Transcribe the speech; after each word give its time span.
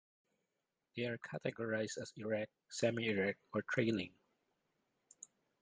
They 0.95 1.05
are 1.05 1.19
categorised 1.19 1.99
as 2.01 2.11
erect, 2.17 2.49
semi-erect, 2.71 3.37
or 3.53 3.61
trailing. 3.69 4.15